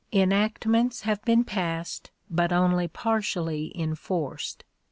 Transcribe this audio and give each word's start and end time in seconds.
Enactments 0.11 1.01
have 1.03 1.23
been 1.25 1.43
passed, 1.43 2.09
but 2.27 2.51
only 2.51 2.87
partially 2.87 3.71
enforced. 3.79 4.63